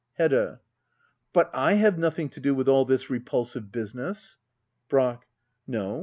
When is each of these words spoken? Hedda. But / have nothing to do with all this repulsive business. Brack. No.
Hedda. 0.17 0.61
But 1.31 1.53
/ 1.53 1.53
have 1.53 1.99
nothing 1.99 2.29
to 2.29 2.39
do 2.39 2.55
with 2.55 2.67
all 2.67 2.85
this 2.85 3.11
repulsive 3.11 3.71
business. 3.71 4.39
Brack. 4.89 5.27
No. 5.67 5.99